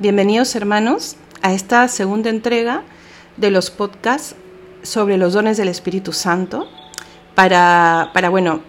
[0.00, 2.84] Bienvenidos hermanos a esta segunda entrega
[3.36, 4.34] de los podcasts
[4.82, 6.66] sobre los dones del Espíritu Santo
[7.34, 8.62] para, para bueno,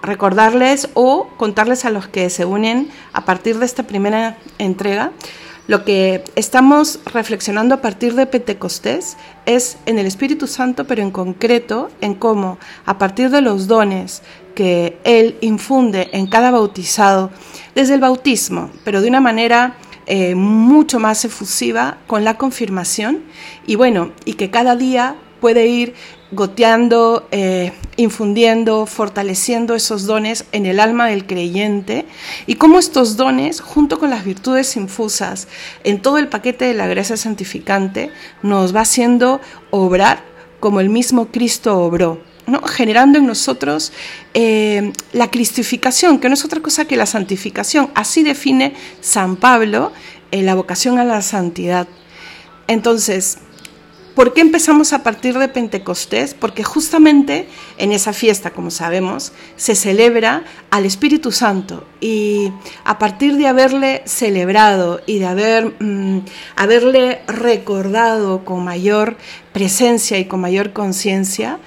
[0.00, 5.10] recordarles o contarles a los que se unen a partir de esta primera entrega.
[5.66, 11.10] Lo que estamos reflexionando a partir de Pentecostés es en el Espíritu Santo, pero en
[11.10, 14.22] concreto en cómo a partir de los dones
[14.54, 17.32] que Él infunde en cada bautizado,
[17.74, 19.74] desde el bautismo, pero de una manera
[20.06, 23.22] eh, mucho más efusiva con la confirmación
[23.66, 25.94] y bueno, y que cada día puede ir
[26.32, 32.06] goteando, eh, infundiendo, fortaleciendo esos dones en el alma del creyente
[32.46, 35.48] y cómo estos dones, junto con las virtudes infusas
[35.84, 38.10] en todo el paquete de la gracia santificante,
[38.42, 40.24] nos va haciendo obrar
[40.60, 42.20] como el mismo Cristo obró.
[42.66, 43.92] Generando en nosotros
[44.34, 47.90] eh, la cristificación, que no es otra cosa que la santificación.
[47.94, 49.92] Así define San Pablo
[50.30, 51.88] eh, la vocación a la santidad.
[52.68, 53.38] Entonces,
[54.16, 56.32] ¿Por qué empezamos a partir de Pentecostés?
[56.32, 62.50] Porque justamente en esa fiesta, como sabemos, se celebra al Espíritu Santo y
[62.84, 66.20] a partir de haberle celebrado y de haber, mm,
[66.56, 69.18] haberle recordado con mayor
[69.52, 71.58] presencia y con mayor conciencia,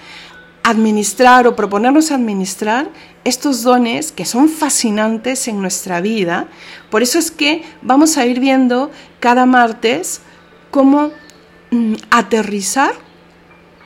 [0.70, 2.90] administrar o proponernos administrar
[3.24, 6.48] estos dones que son fascinantes en nuestra vida.
[6.90, 10.22] Por eso es que vamos a ir viendo cada martes
[10.72, 11.12] cómo
[11.72, 12.94] Mm, aterrizar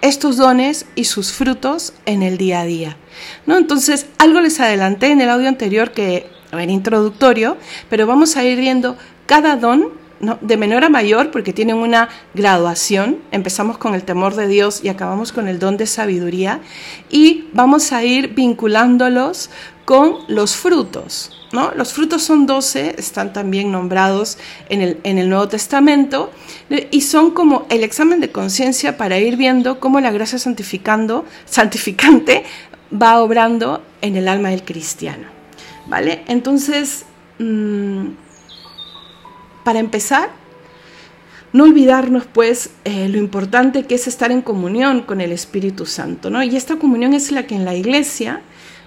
[0.01, 2.97] estos dones y sus frutos en el día a día.
[3.45, 3.57] ¿no?
[3.57, 7.57] Entonces, algo les adelanté en el audio anterior que era introductorio,
[7.89, 9.89] pero vamos a ir viendo cada don
[10.41, 13.19] de menor a mayor porque tienen una graduación.
[13.31, 16.59] Empezamos con el temor de Dios y acabamos con el don de sabiduría
[17.09, 19.49] y vamos a ir vinculándolos
[19.85, 21.31] con los frutos.
[21.51, 21.71] ¿no?
[21.75, 24.37] Los frutos son 12, están también nombrados
[24.69, 26.31] en el, en el Nuevo Testamento
[26.89, 32.43] y son como el examen de conciencia para ir viendo cómo la gracia santificando, santificante
[32.91, 35.27] va obrando en el alma del cristiano.
[35.85, 36.23] ¿Vale?
[36.27, 37.05] Entonces,
[37.39, 38.07] mm,
[39.63, 40.29] para empezar,
[41.53, 46.29] no olvidarnos pues eh, lo importante que es estar en comunión con el Espíritu Santo,
[46.29, 46.41] ¿no?
[46.43, 48.41] Y esta comunión es la que en la iglesia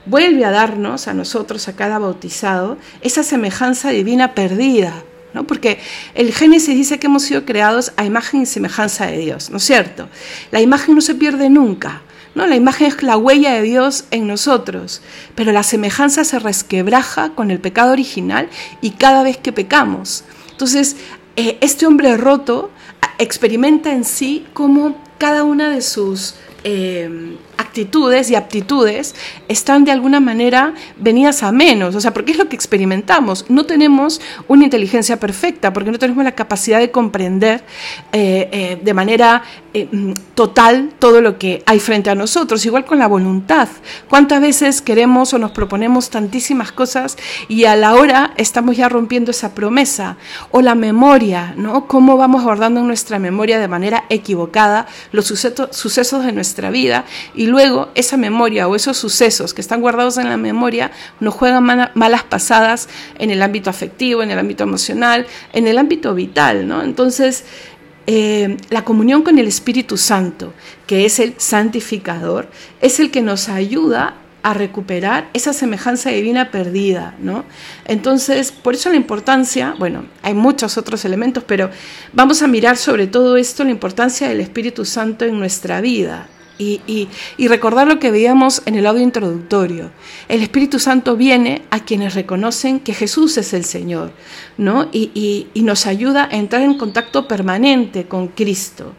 [0.05, 5.47] vuelve a darnos a nosotros, a cada bautizado, esa semejanza divina perdida, ¿no?
[5.47, 5.79] Porque
[6.15, 9.65] el Génesis dice que hemos sido creados a imagen y semejanza de Dios, ¿no es
[9.65, 10.09] cierto?
[10.51, 12.03] La imagen no se pierde nunca,
[12.35, 12.47] ¿no?
[12.47, 15.03] La imagen es la huella de Dios en nosotros,
[15.37, 18.49] pero la semejanza se resquebraja con el pecado original
[18.81, 20.25] y cada vez que pecamos.
[20.57, 20.97] Entonces,
[21.37, 22.71] eh, este hombre roto
[23.19, 29.15] experimenta en sí cómo cada una de sus eh, actitudes y aptitudes
[29.49, 33.47] están de alguna manera venidas a menos, o sea, porque es lo que experimentamos.
[33.49, 37.65] No tenemos una inteligencia perfecta, porque no tenemos la capacidad de comprender
[38.13, 39.43] eh, eh, de manera
[39.75, 39.89] eh,
[40.35, 43.69] total todo lo que hay frente a nosotros, igual con la voluntad.
[44.09, 47.17] ¿Cuántas veces queremos o nos proponemos tantísimas cosas
[47.49, 50.17] y a la hora estamos ya rompiendo esa promesa?
[50.51, 51.87] O la memoria, ¿no?
[51.87, 57.05] ¿Cómo vamos guardando en nuestra memoria de manera equivocada los sucesos, sucesos de nuestra vida
[57.47, 60.91] luego esa memoria o esos sucesos que están guardados en la memoria
[61.21, 61.65] nos juegan
[61.95, 66.83] malas pasadas en el ámbito afectivo, en el ámbito emocional, en el ámbito vital, ¿no?
[66.83, 67.45] Entonces,
[68.07, 70.53] eh, la comunión con el Espíritu Santo,
[70.87, 72.49] que es el santificador,
[72.81, 74.15] es el que nos ayuda
[74.47, 77.45] a recuperar esa semejanza divina perdida, ¿no?
[77.85, 81.69] Entonces, por eso la importancia, bueno, hay muchos otros elementos, pero
[82.13, 86.29] vamos a mirar sobre todo esto, la importancia del Espíritu Santo en nuestra vida,
[86.59, 87.09] y,
[87.39, 89.91] recordar lo que veíamos en el audio introductorio.
[90.29, 94.13] El Espíritu Santo viene a quienes reconocen que Jesús es el Señor,
[94.57, 94.89] ¿no?
[94.93, 98.93] Y, nos ayuda a entrar en contacto permanente con Cristo.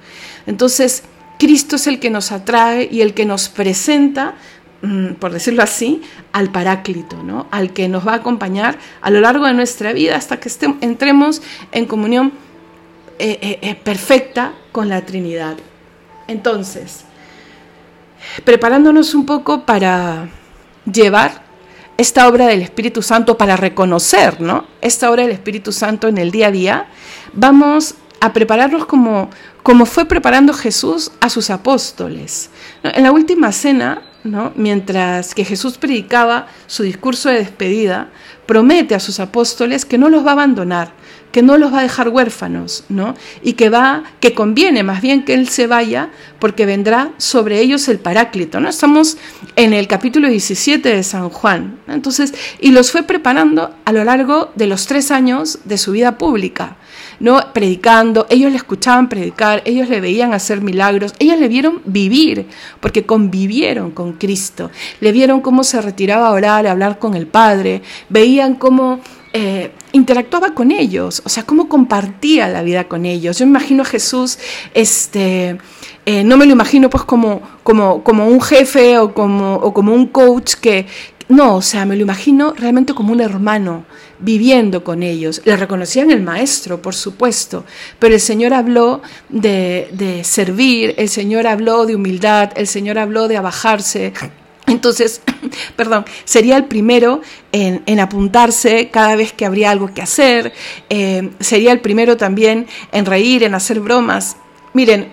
[0.45, 1.03] Entonces,
[1.39, 4.35] Cristo es el que nos atrae y el que nos presenta,
[4.81, 6.01] mm, por decirlo así,
[6.33, 7.47] al Paráclito, ¿no?
[7.51, 10.49] Al que nos va a acompañar a lo largo de nuestra vida hasta que
[10.81, 12.33] entremos en comunión
[13.19, 15.57] eh, eh, eh, perfecta con la Trinidad.
[16.27, 17.05] Entonces,
[18.43, 20.29] preparándonos un poco para
[20.91, 21.47] llevar
[21.97, 24.65] esta obra del Espíritu Santo, para reconocer ¿no?
[24.81, 26.85] esta obra del Espíritu Santo en el día a día,
[27.33, 29.29] vamos a prepararnos como,
[29.63, 32.49] como fue preparando Jesús a sus apóstoles.
[32.83, 34.51] En la última cena, ¿no?
[34.55, 38.09] mientras que Jesús predicaba su discurso de despedida,
[38.45, 40.91] promete a sus apóstoles que no los va a abandonar,
[41.37, 43.13] que no los va a dejar huérfanos, ¿no?
[43.43, 47.87] Y que va, que conviene más bien que Él se vaya, porque vendrá sobre ellos
[47.89, 48.69] el Paráclito, ¿no?
[48.69, 49.19] Estamos
[49.55, 54.49] en el capítulo 17 de San Juan, entonces, y los fue preparando a lo largo
[54.55, 56.77] de los tres años de su vida pública.
[57.19, 57.39] ¿no?
[57.53, 62.47] predicando, ellos le escuchaban predicar, ellos le veían hacer milagros, ellos le vieron vivir,
[62.79, 64.69] porque convivieron con Cristo,
[64.99, 69.01] le vieron cómo se retiraba a orar, a hablar con el Padre, veían cómo
[69.39, 73.37] eh, interactuaba con ellos, o sea, cómo compartía la vida con ellos.
[73.37, 74.39] Yo imagino a Jesús,
[74.73, 75.59] este,
[76.07, 79.93] eh, no me lo imagino pues como, como, como un jefe o como, o como
[79.93, 80.87] un coach que,
[81.29, 83.85] no, o sea, me lo imagino realmente como un hermano
[84.17, 85.43] viviendo con ellos.
[85.45, 87.63] Le reconocían el maestro, por supuesto,
[87.99, 93.27] pero el Señor habló de, de servir, el Señor habló de humildad, el Señor habló
[93.27, 94.13] de abajarse,
[94.67, 95.21] entonces,
[95.75, 97.21] perdón, sería el primero
[97.51, 100.53] en, apuntarse cada vez que habría algo que hacer,
[100.89, 104.37] eh, sería el primero también en reír, en hacer bromas.
[104.73, 105.11] Miren,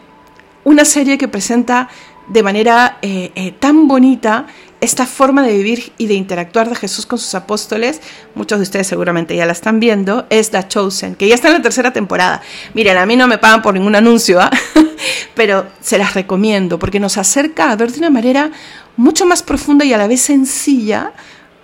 [0.64, 1.88] una serie que presenta
[2.28, 4.46] de manera eh, eh, tan bonita
[4.80, 8.02] esta forma de vivir y de interactuar de Jesús con sus apóstoles,
[8.34, 11.54] muchos de ustedes seguramente ya la están viendo, es The Chosen, que ya está en
[11.54, 12.42] la tercera temporada.
[12.74, 14.50] Miren, a mí no me pagan por ningún anuncio, ¿ah?
[15.34, 18.50] pero se las recomiendo porque nos acerca a ver de una manera
[18.96, 21.12] mucho más profunda y a la vez sencilla,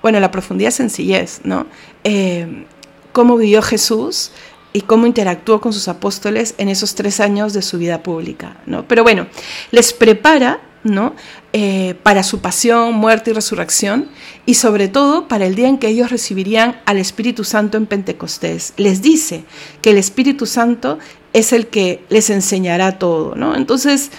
[0.03, 1.67] bueno, la profundidad es sencillez, ¿no?
[2.05, 2.67] Eh,
[3.13, 4.33] cómo vivió Jesús
[4.73, 8.87] y cómo interactuó con sus apóstoles en esos tres años de su vida pública, ¿no?
[8.87, 9.27] Pero bueno,
[9.71, 11.15] les prepara, ¿no?
[11.53, 14.09] Eh, para su pasión, muerte y resurrección,
[14.47, 18.73] y sobre todo para el día en que ellos recibirían al Espíritu Santo en Pentecostés.
[18.77, 19.45] Les dice
[19.83, 20.99] que el Espíritu Santo
[21.33, 23.55] es el que les enseñará todo, ¿no?
[23.57, 24.11] Entonces,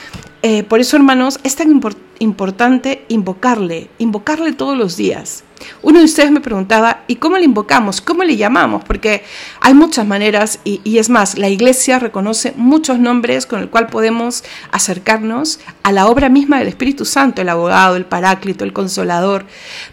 [0.43, 1.81] eh, por eso, hermanos, es tan
[2.19, 5.43] importante invocarle, invocarle todos los días.
[5.81, 8.01] Uno de ustedes me preguntaba, ¿y cómo le invocamos?
[8.01, 8.83] ¿Cómo le llamamos?
[8.83, 9.23] Porque
[9.59, 14.43] hay muchas maneras y, es más, la iglesia reconoce muchos nombres con el cual podemos
[14.71, 19.45] acercarnos a la obra misma del Espíritu Santo, el abogado, el paráclito, el consolador.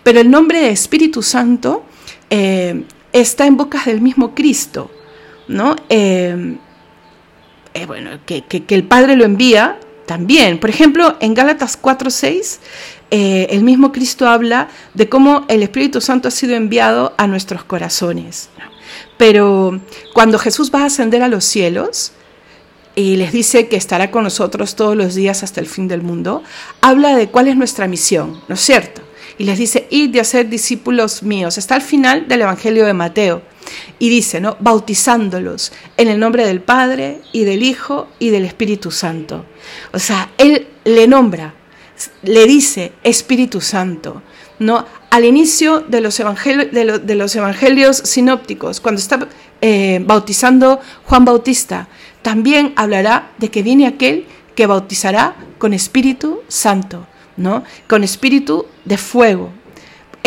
[0.02, 1.84] Pero el nombre de Espíritu Santo
[2.30, 4.90] eh, está en bocas del mismo Cristo,
[5.48, 5.76] ¿no?
[5.88, 6.56] Eh,
[7.86, 10.58] bueno, que, que, el Padre lo envía también.
[10.58, 12.58] Por ejemplo, en Gálatas 4:6,
[13.12, 17.62] eh, el mismo Cristo habla de cómo el Espíritu Santo ha sido enviado a nuestros
[17.62, 18.48] corazones.
[19.16, 19.80] Pero
[20.14, 22.12] cuando Jesús va a ascender a los cielos,
[22.96, 26.42] y les dice que estará con nosotros todos los días hasta el fin del mundo,
[26.80, 29.02] habla de cuál es nuestra misión, ¿no es cierto?
[29.38, 31.58] Y les dice, id de hacer discípulos míos.
[31.58, 33.42] Está al final del Evangelio de Mateo.
[33.98, 34.56] Y dice, ¿no?
[34.60, 39.44] Bautizándolos en el nombre del Padre y del Hijo y del Espíritu Santo.
[39.92, 41.54] O sea, Él le nombra,
[42.22, 44.22] le dice Espíritu Santo.
[44.58, 44.84] ¿no?
[45.10, 49.28] Al inicio de los, evangelios, de, los evangelios sinópticos, cuando está
[49.60, 51.88] eh, bautizando Juan Bautista,
[52.22, 57.06] también hablará de que viene aquel que bautizará con Espíritu Santo,
[57.38, 57.64] ¿no?
[57.86, 59.50] con espíritu de fuego,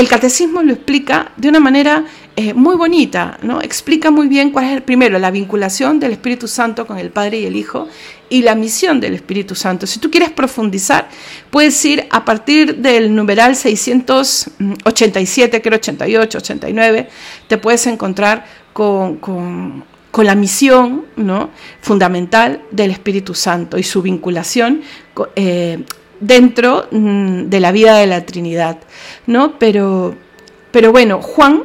[0.01, 2.05] el catecismo lo explica de una manera
[2.35, 3.61] eh, muy bonita, ¿no?
[3.61, 7.41] Explica muy bien cuál es, el, primero, la vinculación del Espíritu Santo con el Padre
[7.41, 7.87] y el Hijo
[8.29, 9.85] y la misión del Espíritu Santo.
[9.85, 11.09] Si tú quieres profundizar,
[11.49, 17.09] puedes ir a partir del numeral 687, creo 88, 89,
[17.47, 19.83] te puedes encontrar con, con,
[20.23, 21.49] la misión ¿no?
[21.81, 24.81] fundamental del Espíritu Santo y su vinculación
[25.35, 25.83] eh,
[26.21, 28.77] dentro mm, de la vida de la Trinidad,
[29.27, 29.59] ¿no?
[29.59, 30.15] Pero,
[30.71, 31.63] pero bueno, Juan,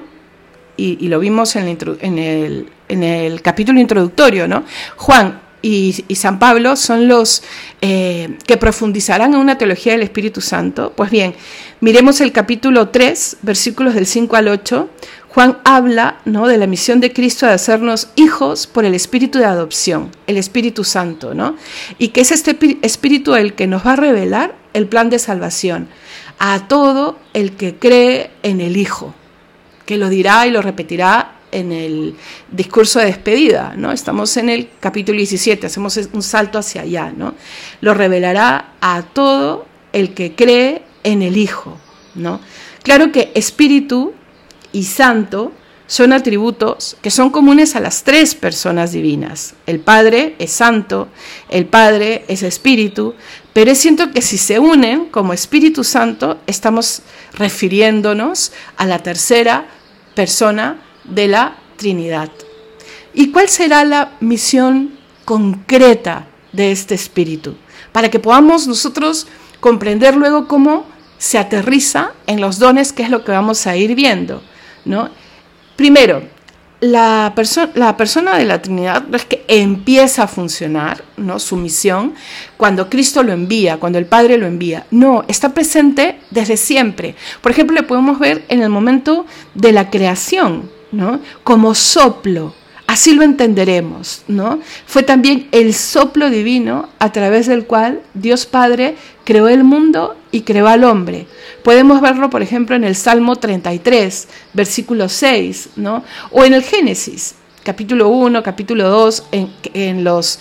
[0.77, 4.65] y, lo vimos en el, en, el, capítulo introductorio, ¿no?
[4.97, 7.43] Juan y, San Pablo son los
[7.81, 10.93] eh, que profundizarán en una teología del Espíritu Santo.
[10.95, 11.35] Pues bien,
[11.81, 14.89] miremos el capítulo 3, versículos del 5 al 8.
[15.37, 16.49] Juan habla ¿no?
[16.49, 20.83] de la misión de Cristo de hacernos hijos por el espíritu de adopción, el Espíritu
[20.83, 21.57] Santo, ¿no?
[21.99, 25.89] y que es este espíritu el que nos va a revelar el plan de salvación
[26.39, 29.15] a todo el que cree en el Hijo,
[29.85, 32.17] que lo dirá y lo repetirá en el
[32.51, 33.93] discurso de despedida, ¿no?
[33.93, 37.35] Estamos en el capítulo 17, hacemos un salto hacia allá, ¿no?
[37.83, 41.77] Lo revelará a todo el que cree en el Hijo,
[42.15, 42.41] ¿no?
[42.83, 44.15] Claro que espíritu
[44.77, 45.53] y santo
[45.87, 49.55] son atributos que son comunes a las tres personas divinas.
[49.65, 51.09] El Padre es santo,
[51.49, 53.15] el Padre es espíritu,
[53.55, 57.01] pero es cierto que si se unen como Espíritu Santo, estamos
[57.33, 59.67] refiriéndonos a la tercera
[60.15, 62.31] persona de la Trinidad.
[63.15, 67.55] ¿Y cuál será la misión concreta de este Espíritu?
[67.93, 69.27] Para que podamos nosotros
[69.61, 70.85] comprender luego cómo
[71.17, 74.43] se aterriza en los dones, que es lo que vamos a ir viendo.
[74.87, 75.11] ¿No?
[75.77, 76.23] primero,
[76.81, 77.33] la,
[77.75, 81.39] la persona de la Trinidad es que empieza a funcionar, ¿no?
[81.39, 82.15] Su misión,
[82.57, 84.87] cuando Cristo lo envía, cuando el Padre lo envía.
[84.91, 87.15] No, está presente desde siempre.
[87.41, 91.21] Por ejemplo, le podemos ver en el momento de la creación, ¿no?
[91.45, 92.55] Como soplo,
[92.97, 94.59] Así lo entenderemos, ¿no?
[94.87, 100.41] Fue también el soplo divino a través del cual Dios Padre creó el mundo y
[100.41, 101.27] creó al hombre.
[101.63, 106.05] Podemos verlo, por ejemplo, en el Salmo 33, versículo 6, ¿no?
[106.31, 109.25] O en el Génesis, capítulo 1, capítulo 2,
[109.75, 110.39] en, los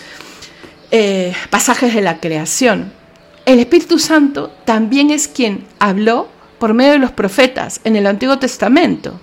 [0.92, 2.90] eh, pasajes de la creación.
[3.44, 8.38] El Espíritu Santo también es quien habló por medio de los profetas en el Antiguo
[8.38, 9.20] Testamento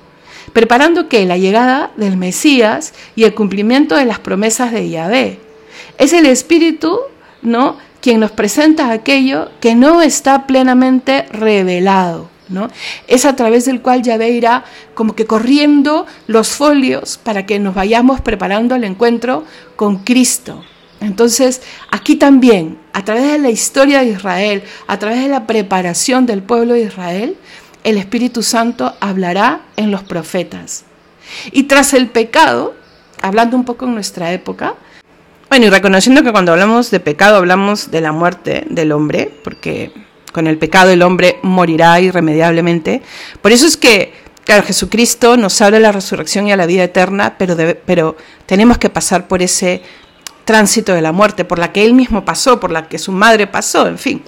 [0.51, 5.39] preparando que la llegada del Mesías y el cumplimiento de las promesas de Yahvé.
[5.97, 6.99] Es el Espíritu,
[7.41, 7.77] ¿no?
[8.01, 12.29] quien nos presenta aquello que no está plenamente revelado.
[12.49, 12.67] ¿no?
[13.07, 17.73] Es a través del cual Yahvé irá como que corriendo los folios para que nos
[17.73, 19.45] vayamos preparando el encuentro
[19.75, 20.63] con Cristo.
[20.99, 26.25] Entonces, aquí también, a través de la historia de Israel, a través de la preparación
[26.25, 27.35] del pueblo de Israel,
[27.83, 30.85] el Espíritu Santo hablará en los profetas.
[31.51, 32.73] Y tras el pecado,
[33.21, 34.75] hablando un poco en nuestra época,
[35.49, 39.91] bueno, y reconociendo que cuando hablamos de pecado hablamos de la muerte del hombre, porque
[40.31, 43.03] con el pecado el hombre morirá irremediablemente.
[43.41, 44.13] Por eso es que,
[44.45, 48.79] claro, Jesucristo nos habla de la resurrección y a la vida eterna, pero, pero tenemos
[48.79, 49.83] que pasar por ese
[50.45, 53.47] tránsito de la muerte, por la que él mismo pasó, por la que su madre
[53.47, 54.23] pasó, en fin.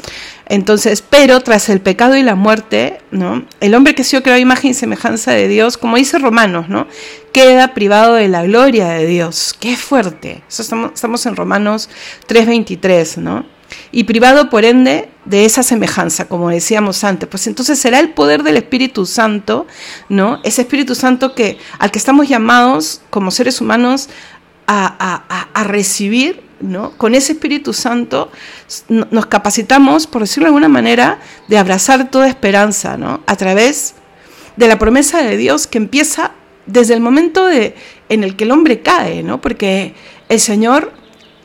[0.48, 3.46] Entonces, pero tras el pecado y la muerte, ¿no?
[3.60, 6.88] El hombre que se creó imagen y semejanza de Dios, como dice Romanos, ¿no?
[7.32, 9.56] Queda privado de la gloria de Dios.
[9.60, 10.44] Qué fuerte.
[10.48, 11.90] Eso estamos, estamos en Romanos
[12.28, 13.46] 3:23, ¿no?
[13.92, 17.28] Y privado, por ende, de esa semejanza, como decíamos antes.
[17.28, 19.66] Pues entonces será el poder del Espíritu Santo,
[20.10, 20.40] ¿no?
[20.44, 24.10] Ese Espíritu Santo que, al que estamos llamados como seres humanos
[24.68, 26.92] a, recibir ¿no?
[26.92, 28.32] Con ese Espíritu Santo
[28.88, 33.22] nos capacitamos, por decirlo de alguna manera, de abrazar toda esperanza, ¿no?
[33.28, 33.96] A través
[34.56, 36.32] de la promesa de Dios que empieza
[36.66, 37.76] desde el momento de,
[38.10, 39.42] en el que el hombre cae, ¿no?
[39.42, 39.94] Porque
[40.30, 40.94] el Señor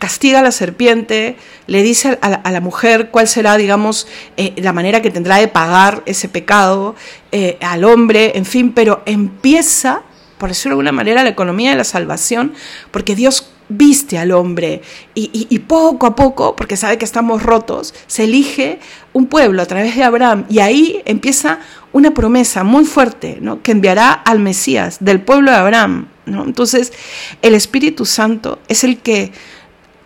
[0.01, 1.37] castiga a la serpiente,
[1.67, 4.09] le dice a la, mujer cuál será, digamos,
[4.39, 6.97] eh, la manera que tendrá de pagar ese pecado
[7.33, 10.03] eh, al hombre, en fin, pero empieza,
[10.41, 12.55] por decirlo de alguna manera, la economía de la salvación,
[12.91, 14.83] porque Dios viste al hombre
[15.15, 18.81] y, poco a poco, porque sabe que estamos rotos, se elige
[19.13, 21.61] un pueblo a través de Abraham y ahí empieza
[21.93, 23.63] una promesa muy fuerte ¿no?
[23.63, 26.09] que enviará al Mesías del pueblo de Abraham.
[26.27, 26.45] ¿no?
[26.45, 26.93] Entonces
[27.43, 29.31] el Espíritu Santo es el que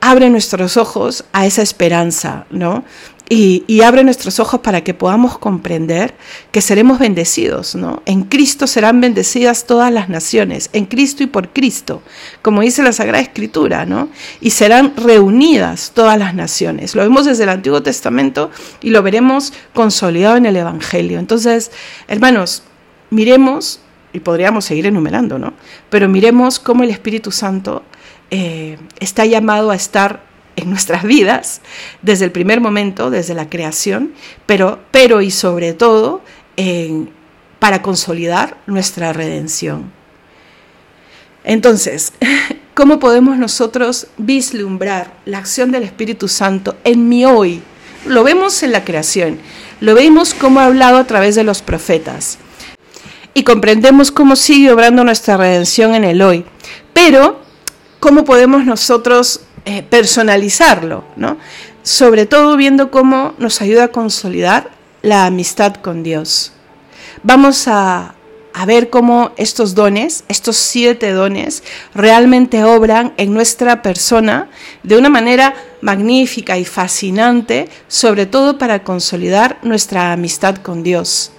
[0.02, 2.84] abre nuestros ojos a esa esperanza, ¿no?
[3.28, 6.14] Y, abre nuestros ojos para que podamos comprender
[6.52, 8.02] que seremos bendecidos, ¿no?
[8.04, 12.02] En Cristo serán bendecidas todas las naciones, en Cristo y por Cristo,
[12.42, 14.10] como dice la Sagrada Escritura, ¿no?
[14.42, 16.94] Y serán reunidas todas las naciones.
[16.94, 18.50] Lo vemos desde el Antiguo Testamento
[18.82, 21.18] y lo veremos consolidado en el Evangelio.
[21.18, 21.70] Entonces,
[22.08, 22.62] hermanos,
[23.08, 23.80] miremos,
[24.12, 25.54] y podríamos seguir enumerando, ¿no?
[25.88, 27.82] Pero miremos cómo el Espíritu Santo
[28.30, 31.60] eh, está llamado a estar en nuestras vidas
[32.02, 34.12] desde el primer momento, desde la creación,
[34.46, 36.22] pero, pero y sobre todo
[37.58, 39.90] para consolidar nuestra redención.
[41.44, 42.12] Entonces,
[42.74, 47.62] ¿cómo podemos nosotros vislumbrar la acción del Espíritu Santo en mi hoy?
[48.06, 49.38] Lo vemos en la creación,
[49.80, 52.38] lo vemos como ha hablado a través de los profetas
[53.34, 56.44] y comprendemos cómo sigue obrando nuestra redención en el hoy.
[56.92, 57.40] Pero,
[57.98, 61.38] ¿cómo podemos nosotros eh, personalizarlo, ¿no?
[61.82, 64.70] Sobre todo viendo cómo nos ayuda a consolidar
[65.02, 66.52] la amistad con Dios.
[67.22, 68.14] Vamos a,
[68.52, 71.62] a ver cómo estos dones, estos siete dones,
[71.94, 74.48] realmente obran en nuestra persona
[74.82, 81.32] de una manera magnífica y fascinante, sobre todo para consolidar nuestra amistad con Dios.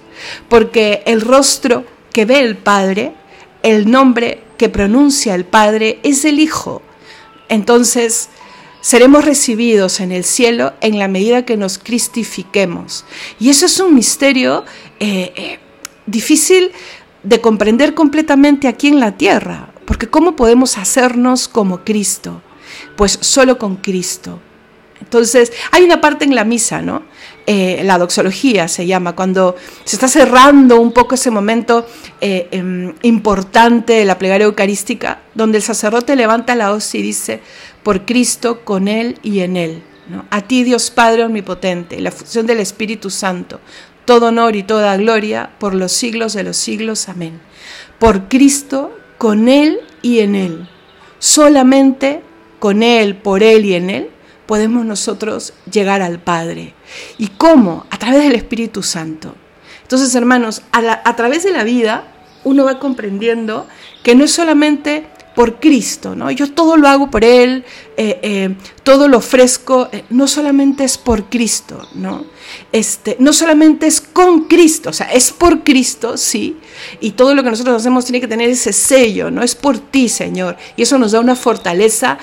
[0.48, 3.14] Porque el rostro que ve el Padre,
[3.62, 6.82] el nombre que pronuncia el Padre es el Hijo.
[7.48, 8.28] Entonces,
[8.80, 13.04] seremos recibidos en el cielo en la medida que nos cristifiquemos.
[13.40, 14.64] Y eso es un misterio
[15.00, 15.58] eh, eh,
[16.06, 16.70] difícil
[17.22, 22.42] de comprender completamente aquí en la tierra, porque ¿cómo podemos hacernos como Cristo?
[22.96, 24.40] Pues solo con Cristo.
[25.00, 27.02] Entonces, hay una parte en la misa, ¿no?
[27.48, 31.86] Eh, la doxología se llama, cuando se está cerrando un poco ese momento
[32.20, 37.40] em, importante de la plegaria eucarística, donde el sacerdote levanta la hoz y dice,
[37.84, 39.82] por Cristo, con Él y en Él.
[40.30, 43.60] A ti, Dios Padre Omnipotente, la función del Espíritu Santo,
[44.04, 47.08] todo honor y toda gloria por los siglos de los siglos.
[47.08, 47.40] Amén.
[48.00, 50.68] por Cristo, con Él y en Él.
[51.20, 52.22] Solamente
[52.58, 54.10] con Él, por Él y en Él
[54.46, 56.74] podemos nosotros llegar al Padre.
[57.18, 57.86] ¿Y cómo?
[57.90, 59.34] A través del Espíritu Santo.
[59.82, 62.12] Entonces, hermanos, a, través de la vida
[62.44, 63.66] uno va comprendiendo
[64.02, 65.06] que no es solamente
[65.36, 66.30] por Cristo, ¿no?
[66.30, 67.62] Yo todo lo hago por Él,
[67.98, 72.24] eh, eh, todo lo ofrezco, eh, no solamente es por Cristo, ¿no?
[72.72, 76.56] Este, no solamente es con Cristo, o sea, es por Cristo, sí,
[77.02, 79.42] y todo lo que nosotros hacemos tiene que tener ese sello, ¿no?
[79.42, 82.16] Es por ti, Señor, y eso nos da una fortaleza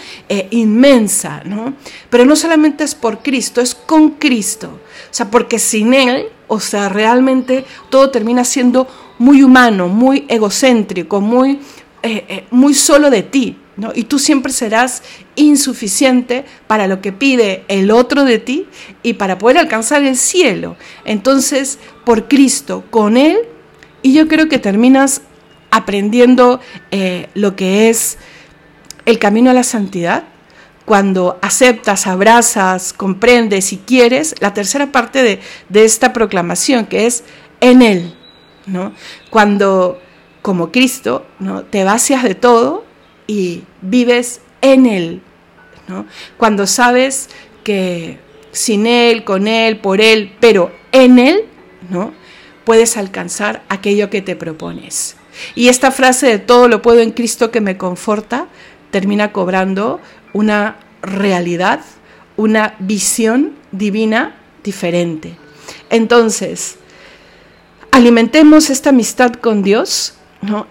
[0.50, 1.76] inmensa, ¿no?
[2.10, 4.80] Pero no solamente es por Cristo, es con Cristo,
[5.12, 8.88] o sea, porque sin Él, o sea, realmente todo termina siendo
[9.20, 11.60] muy humano, muy egocéntrico, muy
[12.04, 13.94] eh, eh, muy solo de ti, ¿no?
[13.96, 15.04] Y tú siempre serás
[15.36, 18.68] insuficiente para lo que pide el otro de ti
[19.04, 20.76] y para poder alcanzar el cielo.
[21.06, 23.38] Entonces, por Cristo, con Él,
[24.02, 25.22] y yo creo que terminas
[25.72, 26.60] aprendiendo
[26.92, 28.18] eh, lo que es
[29.06, 30.26] el camino a la santidad,
[30.84, 37.24] cuando aceptas, abrazas, comprendes y quieres la tercera parte de, de esta proclamación, que es
[37.62, 38.14] en Él.
[38.66, 38.94] ¿no?
[39.30, 40.02] Cuando
[40.44, 41.64] como Cristo, ¿no?
[41.64, 42.84] te vacias de todo
[43.26, 45.22] y vives en Él.
[45.88, 46.06] ¿no?
[46.38, 47.30] Cuando sabes
[47.64, 48.20] que
[48.52, 51.46] sin Él, con Él, por Él, pero en Él,
[51.90, 52.14] ¿no?
[52.66, 55.16] puedes alcanzar aquello que te propones.
[55.56, 58.48] Y esta frase de todo lo puedo en Cristo que me conforta
[58.92, 60.02] termina cobrando
[60.34, 61.80] una realidad,
[62.36, 65.36] una visión divina diferente.
[65.90, 66.76] Entonces,
[67.92, 70.16] alimentemos esta amistad con Dios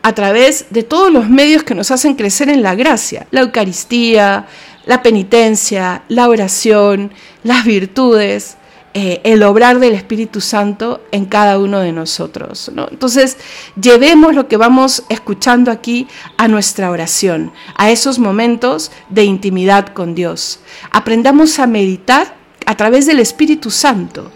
[0.03, 4.47] a través de todos los medios que nos hacen crecer en la gracia, la Eucaristía,
[4.87, 7.13] la penitencia, la oración,
[7.43, 8.57] las virtudes,
[8.95, 12.71] eh, el obrar del Espíritu Santo en cada uno de nosotros.
[12.91, 13.39] Entonces,
[13.81, 20.15] llevemos lo que vamos escuchando aquí a nuestra oración, a esos momentos de intimidad con
[20.15, 20.61] Dios.
[20.91, 22.37] Aprendamos a meditar
[22.67, 24.31] a través del Espíritu Santo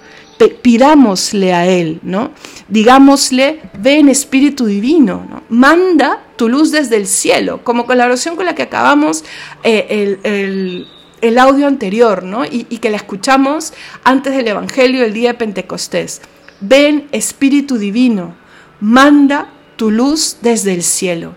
[0.62, 2.32] pidámosle a Él, ¿no?
[2.68, 5.42] Digámosle, ven Espíritu Divino, ¿no?
[5.48, 9.24] Manda tu luz desde el cielo, como con la oración con la que acabamos
[9.62, 10.18] eh,
[11.22, 12.44] el, audio anterior, ¿no?
[12.44, 13.72] Y, y que la escuchamos
[14.04, 16.20] antes del Evangelio el día de Pentecostés.
[16.60, 18.34] Ven Espíritu Divino,
[18.80, 21.34] manda tu luz desde el cielo.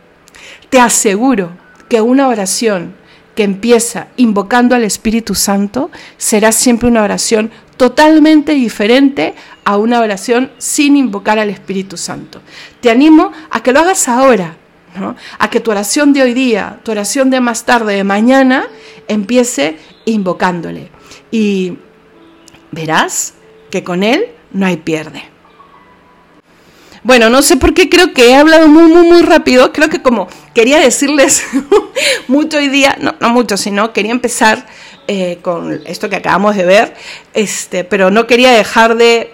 [0.69, 1.51] Te aseguro
[1.89, 2.98] que una oración
[3.39, 10.51] que empieza invocando al Espíritu Santo será siempre una oración totalmente diferente a una oración
[10.57, 12.41] sin invocar al Espíritu Santo.
[12.81, 14.57] Te animo a que lo hagas ahora,
[15.39, 18.67] a que tu oración de hoy día, tu oración de más tarde, de mañana,
[19.07, 20.89] empiece invocándole.
[21.31, 21.77] Y
[22.71, 23.35] verás
[23.71, 25.23] que con Él no hay pierde.
[27.03, 29.71] Bueno, no sé por qué creo que he hablado muy, muy, muy rápido.
[29.71, 31.43] Creo que como quería decirles
[32.27, 34.65] mucho hoy día, no, no mucho, sino quería empezar
[35.07, 36.93] eh, con esto que acabamos de ver,
[37.33, 39.33] este, pero no quería dejar de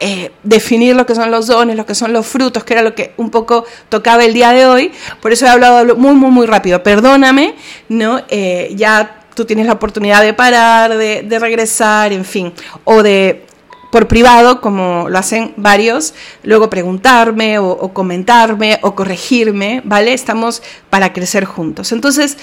[0.00, 2.92] eh, definir lo que son los dones, lo que son los frutos, que era lo
[2.96, 4.90] que un poco tocaba el día de hoy.
[5.20, 6.82] Por eso he hablado muy, muy, muy rápido.
[6.82, 7.54] Perdóname,
[7.88, 8.20] ¿no?
[8.30, 13.46] Eh, ya tú tienes la oportunidad de parar, de, regresar, en fin, o de
[13.92, 20.14] por privado, como lo hacen varios, luego preguntarme o, comentarme o corregirme, ¿vale?
[20.14, 21.92] Estamos para crecer juntos.
[21.92, 22.38] Entonces,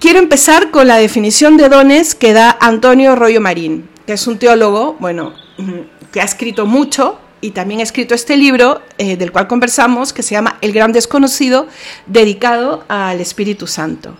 [0.00, 4.36] Quiero empezar con la definición de dones que da Antonio Rollo Marín, que es un
[4.36, 5.32] teólogo, bueno,
[6.10, 10.24] que ha escrito mucho y también ha escrito este libro eh, del cual conversamos, que
[10.24, 11.68] se llama El Gran Desconocido,
[12.08, 14.16] dedicado al Espíritu Santo.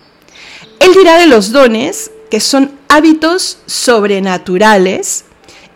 [0.79, 5.25] Él dirá de los dones que son hábitos sobrenaturales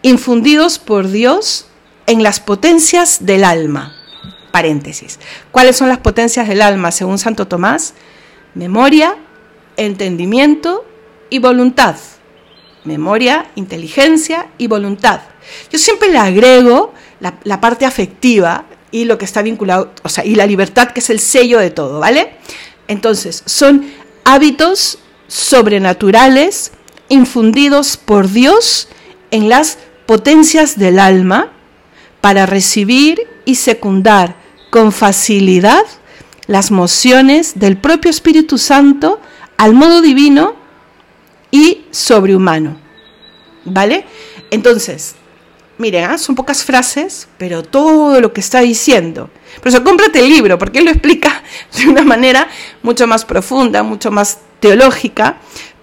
[0.08, 1.68] infundidos por Dios
[2.06, 3.94] en las potencias del alma.
[4.52, 5.20] Paréntesis.
[5.52, 7.94] ¿Cuáles son las potencias del alma según Santo Tomás?
[8.56, 9.16] Memoria,
[9.76, 10.86] entendimiento
[11.30, 11.96] y voluntad.
[12.86, 15.20] Memoria, inteligencia y voluntad.
[15.72, 20.36] Yo siempre le agrego la, parte afectiva y lo que está vinculado, o sea, y
[20.36, 22.36] la libertad que es el sello de todo, ¿vale?
[22.88, 23.92] Entonces, son
[24.24, 26.72] hábitos sobrenaturales
[27.10, 28.88] infundidos por Dios
[29.32, 31.52] en las potencias del alma
[32.22, 34.36] para recibir y secundar
[34.72, 35.84] con facilidad
[36.48, 39.22] las mociones del propio Espíritu Santo
[39.58, 40.56] al modo divino
[41.52, 42.80] y sobrehumano.
[43.66, 44.06] ¿Vale?
[44.50, 45.16] Entonces,
[45.78, 46.18] miren, ¿ah?
[46.18, 49.30] son pocas frases, pero todo lo que está diciendo.
[49.60, 51.44] Por eso cómprate el libro, porque él lo explica
[51.78, 52.48] de una manera
[52.82, 55.38] mucho más profunda, mucho más teológica,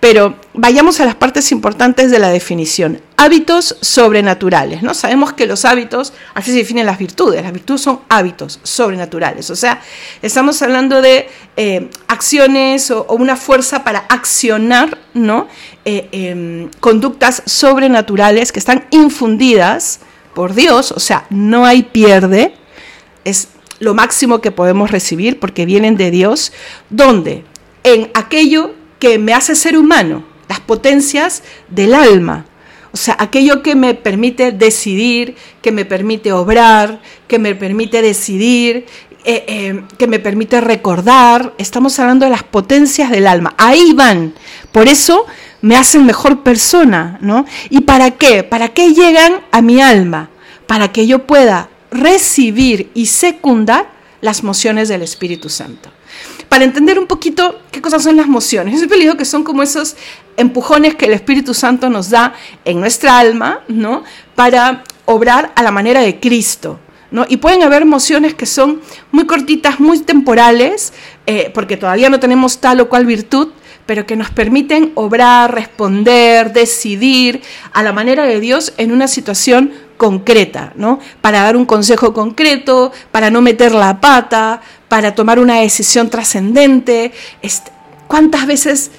[0.05, 3.01] pero vayamos a las partes importantes de la definición.
[3.17, 4.93] Hábitos sobrenaturales, ¿no?
[4.93, 9.57] Sabemos que los hábitos, así se definen las virtudes, las virtudes son hábitos sobrenaturales, o
[9.57, 9.81] sea,
[10.21, 15.49] estamos hablando de eh, acciones o, una fuerza para accionar, ¿no?
[15.87, 20.01] Eh, em, conductas sobrenaturales que están infundidas
[20.35, 22.53] por Dios, o sea, no hay pierde,
[23.25, 26.53] es lo máximo que podemos recibir porque vienen de Dios,
[26.91, 27.43] donde
[27.85, 32.47] en aquello que me hace ser humano, las potencias del alma,
[32.91, 38.87] o sea, aquello que me permite decidir, que me permite obrar, que me permite decidir,
[39.27, 41.53] eh, eh, que me permite recordar.
[41.59, 43.53] Estamos hablando de las potencias del alma.
[43.59, 44.33] Ahí van.
[44.73, 45.27] Por eso
[45.61, 47.45] me hacen mejor persona, ¿no?
[47.69, 48.43] ¿Y para qué?
[48.43, 50.31] ¿Para qué llegan a mi alma?
[50.67, 53.94] Para que yo pueda recibir y secundar
[54.25, 55.91] las mociones del Espíritu Santo.
[56.49, 59.97] Para entender un poquito qué cosas son las mociones, es digo que son como esos
[60.39, 62.33] empujones que el Espíritu Santo nos da
[62.65, 64.03] en nuestra alma, ¿no?
[64.35, 66.81] Para obrar a la manera de Cristo.
[67.11, 67.27] ¿No?
[67.29, 68.81] Y pueden haber mociones que son
[69.13, 70.95] muy cortitas, muy temporales,
[71.27, 73.51] eh, porque todavía no tenemos tal o cual virtud,
[73.87, 79.73] pero que nos permiten obrar, responder, decidir a la manera de Dios en una situación
[79.97, 80.99] concreta, ¿no?
[81.21, 87.13] Para dar un consejo concreto, para no meter la pata, para tomar una decisión trascendente.
[88.07, 88.91] ¿Cuántas veces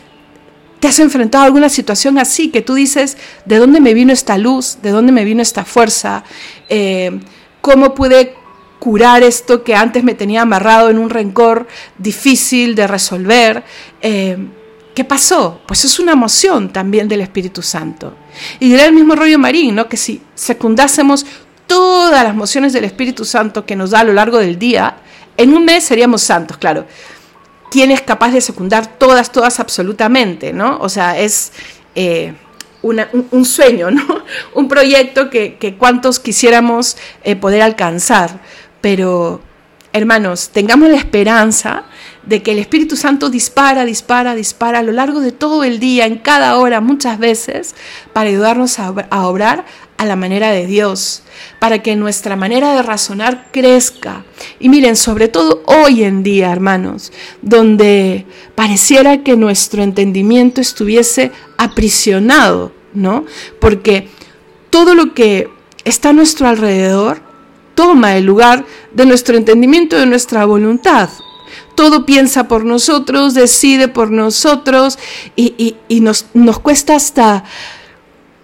[0.80, 4.38] te has enfrentado a alguna situación así que tú dices, ¿de dónde me vino esta
[4.38, 4.80] luz?
[4.82, 6.24] ¿De dónde me vino esta fuerza?
[6.70, 7.20] Eh,
[7.62, 8.36] ¿Cómo pude
[8.80, 13.64] curar esto que antes me tenía amarrado en un rencor difícil de resolver?
[14.02, 14.38] Eh,
[14.96, 15.60] ¿Qué pasó?
[15.68, 18.16] Pues es una emoción también del Espíritu Santo.
[18.62, 19.90] Y dirá el mismo rollo Marín, ¿no?
[19.90, 21.26] Que si secundásemos
[21.68, 24.96] todas las mociones del Espíritu Santo que nos da a lo largo del día,
[25.36, 26.86] en un mes seríamos santos, claro.
[27.70, 30.78] ¿Quién es capaz de secundar todas, todas absolutamente, ¿no?
[30.80, 31.52] O sea, es
[31.94, 32.34] eh,
[32.82, 34.24] un, sueño, ¿no?
[34.54, 38.40] Un proyecto que, cuantos quisiéramos eh, poder alcanzar.
[38.80, 39.42] Pero,
[39.92, 41.84] hermanos, tengamos la esperanza
[42.26, 46.06] de que el Espíritu Santo dispara, dispara, dispara a lo largo de todo el día,
[46.06, 47.76] en cada hora, muchas veces,
[48.14, 48.92] para ayudarnos a,
[49.28, 49.66] obrar
[49.98, 51.24] a la manera de Dios,
[51.60, 54.26] para que nuestra manera de razonar crezca.
[54.60, 57.12] Y miren, sobre todo hoy en día, hermanos,
[57.42, 63.26] donde pareciera que nuestro entendimiento estuviese aprisionado, ¿no?
[63.62, 64.10] Porque
[64.70, 65.50] todo lo que
[65.84, 67.22] está a nuestro alrededor
[67.76, 71.10] toma el lugar de nuestro entendimiento, de nuestra voluntad
[71.76, 74.98] todo piensa por nosotros, decide por nosotros
[75.36, 77.44] y, nos, nos, cuesta hasta,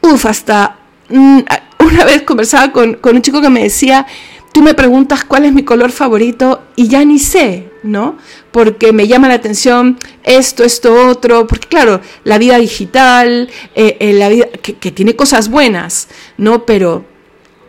[0.01, 0.77] uff, hasta,
[1.09, 1.39] mm,
[1.79, 4.05] una vez conversaba con, un chico que me decía,
[4.53, 8.17] tú me preguntas cuál es mi color favorito y ya ni sé, ¿no?
[8.51, 14.13] Porque me llama la atención esto, esto, otro, porque claro, la vida digital, eh, eh,
[14.13, 16.65] la vida que, tiene cosas buenas, ¿no?
[16.65, 17.05] Pero,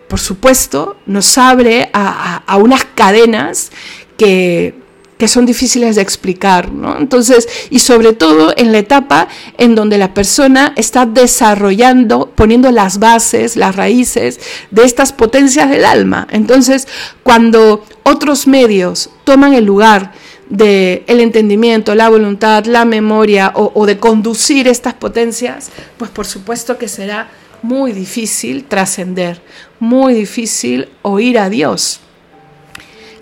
[0.08, 3.70] por supuesto, nos abre a unas cadenas
[4.18, 4.81] que,
[5.22, 6.98] que son difíciles de explicar, ¿no?
[6.98, 12.98] Entonces, y sobre todo en la etapa en donde la persona está desarrollando, poniendo las
[12.98, 14.40] bases, las raíces
[14.72, 16.26] de estas potencias del alma.
[16.32, 16.88] Entonces,
[17.22, 20.11] cuando otros medios toman el lugar
[20.50, 26.78] del el entendimiento, la voluntad, la memoria o de conducir estas potencias, pues por supuesto
[26.78, 27.30] que será
[27.62, 29.40] muy difícil trascender,
[29.78, 32.00] muy difícil oír a Dios.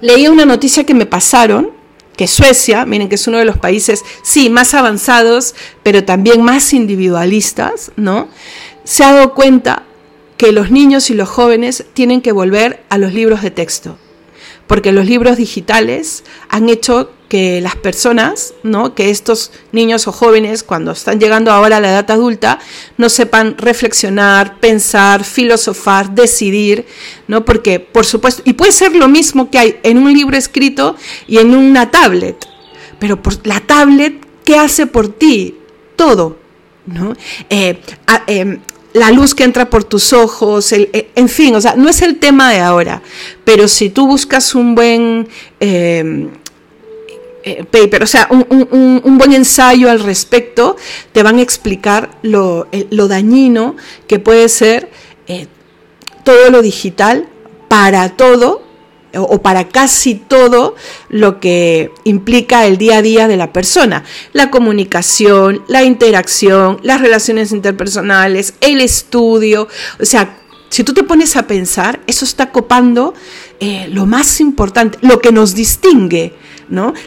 [0.00, 1.78] Leí una noticia que me pasaron
[2.20, 6.74] que Suecia, miren que es uno de los países, sí, más avanzados, pero también más
[6.74, 8.28] individualistas, ¿no?
[8.84, 9.84] Se ha dado cuenta
[10.36, 13.96] que los niños y los jóvenes tienen que volver a los libros de texto,
[14.66, 18.96] porque los libros digitales han hecho que las personas, ¿no?
[18.96, 22.58] que estos niños o jóvenes, cuando están llegando ahora a la edad adulta,
[22.98, 26.86] no sepan reflexionar, pensar, filosofar, decidir,
[27.28, 27.44] ¿no?
[27.44, 30.96] Porque, por supuesto, y puede ser lo mismo que hay en un libro escrito
[31.28, 32.36] y en una tablet,
[32.98, 34.14] pero por la tablet,
[34.44, 35.56] ¿qué hace por ti?
[35.94, 36.36] Todo,
[36.84, 37.14] ¿no?
[37.48, 37.78] Eh,
[38.26, 38.58] em,
[38.92, 42.18] la luz que entra por tus ojos, eh, en fin, o sea, no es el
[42.18, 43.02] tema de ahora,
[43.44, 45.28] pero si tú buscas un buen
[45.60, 46.28] em,
[47.42, 50.76] eh, paper, o sea, un, buen ensayo al respecto,
[51.12, 52.66] te van a explicar lo,
[53.08, 53.76] dañino
[54.06, 54.90] que puede ser
[55.26, 55.46] eh,
[56.24, 57.28] todo lo digital
[57.68, 58.62] para todo
[59.14, 60.74] o, para casi todo
[61.08, 64.04] lo que implica el día a día de la persona.
[64.32, 70.36] La comunicación, la interacción, las relaciones interpersonales, el estudio, o sea,
[70.68, 73.12] si tú te pones a pensar, eso está copando
[73.58, 76.34] eh, lo más importante, lo que nos distingue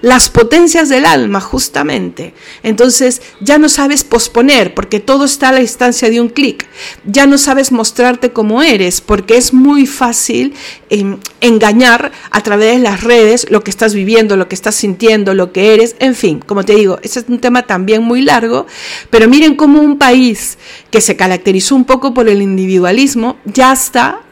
[0.02, 2.34] Las potencias del alma, justamente.
[2.64, 6.66] Entonces ya no sabes posponer porque todo está a la distancia de un clic.
[7.06, 10.54] Ya no sabes mostrarte como eres porque es muy fácil
[10.90, 15.34] em, engañar a través de las redes lo que estás viviendo, lo que estás sintiendo,
[15.34, 15.96] lo que eres.
[16.00, 18.68] En fin, como te digo, ese es un tema también muy largo,
[19.10, 20.58] pero miren cómo un país
[20.92, 24.23] que se caracterizó un poco por el individualismo ya está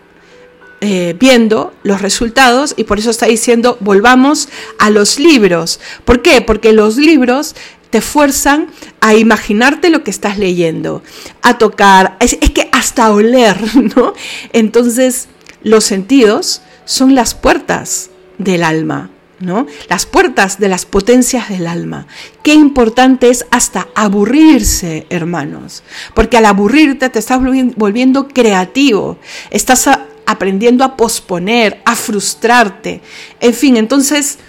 [0.84, 5.80] eh, viendo los resultados y por eso está diciendo volvamos a los libros.
[6.06, 6.42] ¿Por qué?
[6.42, 7.56] Porque los libros
[7.92, 8.68] te fuerzan
[9.00, 11.04] a imaginarte lo que estás leyendo,
[11.44, 13.58] a tocar, es, es que hasta oler,
[13.96, 14.14] ¿no?
[14.54, 15.28] Entonces,
[15.62, 19.12] los sentidos son las puertas del alma.
[19.40, 19.66] ¿No?
[19.90, 22.06] Las puertas de las potencias del alma.
[22.44, 25.82] Qué importante es hasta aburrirse, hermanos,
[26.14, 27.40] porque al aburrirte te estás
[27.76, 29.18] volviendo creativo,
[29.50, 29.88] estás
[30.26, 33.02] aprendiendo a posponer, a frustrarte.
[33.40, 34.40] En fin, entonces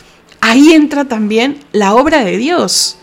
[0.40, 2.98] ahí entra también la obra de Dios,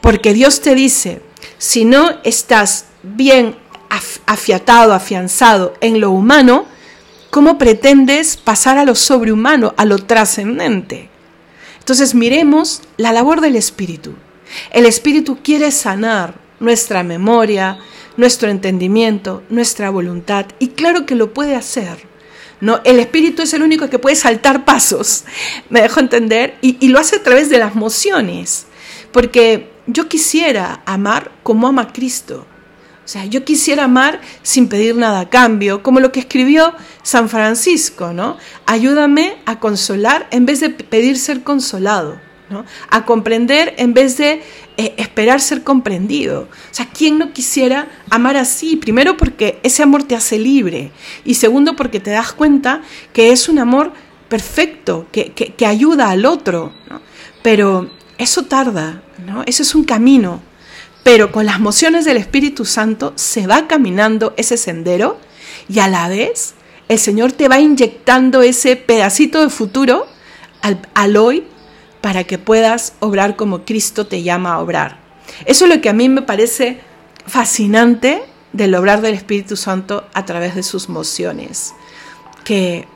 [0.00, 1.22] porque Dios te dice,
[1.58, 3.56] si no estás bien
[4.26, 6.66] afiatado, afianzado en lo humano,
[7.30, 11.10] ¿cómo pretendes pasar a lo sobrehumano, a lo trascendente?
[11.78, 14.14] Entonces miremos la labor del Espíritu.
[14.70, 17.78] El Espíritu quiere sanar nuestra memoria,
[18.16, 22.09] nuestro entendimiento, nuestra voluntad, y claro que lo puede hacer.
[22.60, 22.80] ¿No?
[22.84, 25.24] El espíritu es el único que puede saltar pasos,
[25.68, 28.66] me dejo entender, y, lo hace a través de las mociones,
[29.12, 32.46] porque yo quisiera amar como ama Cristo.
[33.04, 37.28] O sea, yo quisiera amar sin pedir nada a cambio, como lo que escribió San
[37.28, 38.36] Francisco, ¿no?
[38.66, 42.20] Ayúdame a consolar en vez de pedir ser consolado,
[42.90, 44.42] A comprender en vez de
[44.76, 46.42] eh, esperar ser comprendido.
[46.42, 48.76] O sea, ¿quién no quisiera amar así?
[48.76, 50.90] Primero porque ese amor te hace libre
[51.24, 52.82] y segundo porque te das cuenta
[53.12, 53.92] que es un amor
[54.28, 56.72] perfecto, que, que, ayuda al otro.
[57.42, 59.42] Pero eso tarda, ¿no?
[59.44, 60.40] Eso es un camino.
[61.02, 65.18] Pero con las mociones del Espíritu Santo se va caminando ese sendero
[65.68, 66.54] y a la vez
[66.88, 70.06] el Señor te va inyectando ese pedacito de futuro
[70.62, 71.44] al, al hoy
[72.00, 74.98] para que puedas obrar como Cristo te llama a obrar.
[75.44, 76.80] Eso es lo que a mí me parece
[77.26, 81.74] fascinante del obrar del Espíritu Santo a través de sus mociones.
[82.44, 82.86] Que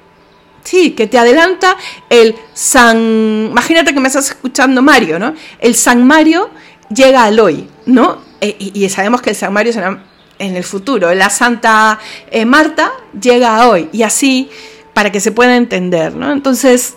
[0.65, 1.77] sí, que te adelanta
[2.11, 5.35] el San, imagínate que me estás escuchando Mario, ¿no?
[5.61, 6.51] El San Mario
[6.95, 8.23] llega al hoy, ¿no?
[8.41, 10.03] E, y, sabemos que el San Mario será
[10.39, 11.15] en el futuro.
[11.15, 11.99] La Santa
[12.31, 14.51] eh, Marta llega a hoy y así
[14.93, 16.33] para que se pueda entender, ¿no?
[16.33, 16.95] Entonces,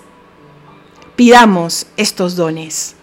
[1.18, 2.96] pidamos estos dones.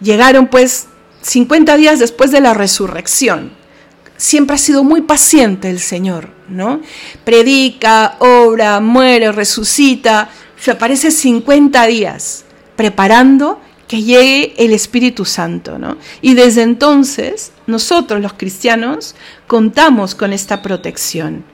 [0.00, 0.86] Llegaron pues
[1.22, 3.50] 50 días después de la resurrección.
[4.16, 6.80] Siempre ha sido muy paciente el Señor, ¿no?
[7.24, 10.28] Predica, obra, muere, resucita.
[10.56, 12.44] Se aparece 50 días
[12.76, 15.96] preparando que llegue el Espíritu Santo, ¿no?
[16.20, 21.44] Y desde entonces, nosotros los cristianos contamos con esta protección.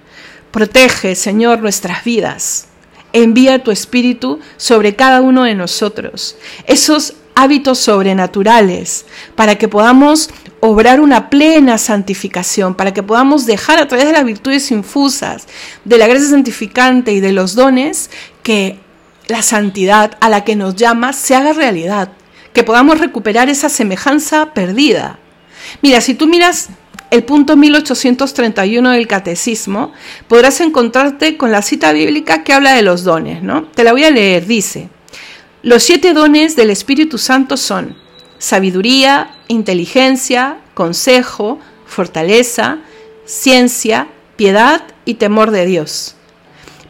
[0.51, 2.66] Protege, Señor, nuestras vidas
[3.12, 6.37] envía tu espíritu sobre cada uno de nosotros.
[6.66, 13.87] Esos hábitos sobrenaturales para que podamos obrar una plena santificación, para que podamos dejar a
[13.87, 15.47] través de las virtudes infusas,
[15.85, 18.11] de la gracia santificante y de los dones,
[18.42, 18.79] que
[19.29, 22.12] la santidad a la que nos llama se haga realidad,
[22.53, 25.19] que podamos recuperar esa semejanza perdida.
[25.83, 26.69] Mira, si tú miras
[27.11, 29.92] el punto 1831 del Catecismo,
[30.29, 33.64] podrás encontrarte con la cita bíblica que habla de los dones, ¿no?
[33.64, 34.88] Te la voy a leer, dice,
[35.62, 37.97] los siete dones del Espíritu Santo son
[38.38, 42.79] sabiduría, inteligencia, consejo, fortaleza,
[43.25, 46.14] ciencia, piedad y temor de Dios.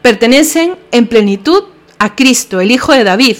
[0.02, 1.64] Pertenecen en plenitud
[1.98, 3.37] a Cristo, el Hijo de David.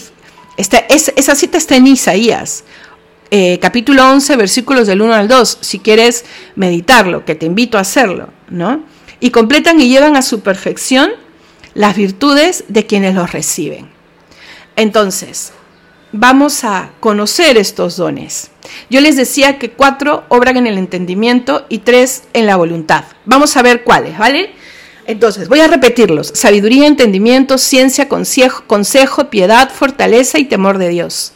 [0.57, 2.63] Esta, esa cita está en Isaías.
[3.29, 6.23] Eh, capítulo 11, versículos del 1 al 2, si quieres
[6.55, 8.83] meditarlo, que te invito a hacerlo, ¿no?
[9.19, 11.11] Y completan y llevan a su perfección
[11.73, 13.89] las virtudes de quienes los reciben.
[14.77, 15.51] Entonces,
[16.13, 18.51] vamos a conocer estos dones.
[18.89, 23.03] Yo les decía que cuatro obran en el entendimiento y tres en la voluntad.
[23.25, 24.51] Vamos a ver cuáles, ¿vale?
[25.05, 26.31] Entonces, voy a repetirlos.
[26.33, 31.33] Sabiduría, entendimiento, ciencia, consejo, consejo, piedad, fortaleza y temor de Dios.